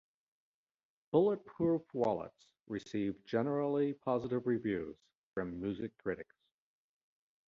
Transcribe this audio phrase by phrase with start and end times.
[1.11, 4.97] "Bulletproof Wallets" received generally positive reviews
[5.35, 6.37] from music critics.